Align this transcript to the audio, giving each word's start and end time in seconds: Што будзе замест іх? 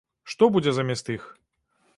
Што 0.33 0.43
будзе 0.55 0.71
замест 0.79 1.13
іх? 1.19 1.23